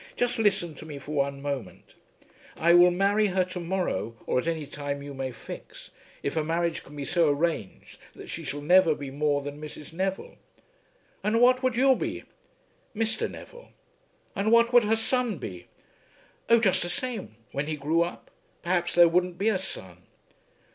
[0.15, 1.93] "Just listen to me for one moment.
[2.55, 5.91] I will marry her to morrow, or at any time you may fix,
[6.23, 9.93] if a marriage can be so arranged that she shall never be more than Mrs.
[9.93, 10.37] Neville."
[11.23, 12.23] "And what would you be?"
[12.95, 13.29] "Mr.
[13.29, 13.69] Neville."
[14.35, 15.67] "And what would her son be?"
[16.49, 18.31] "Oh; just the same, when he grew up.
[18.63, 19.97] Perhaps there wouldn't be a son."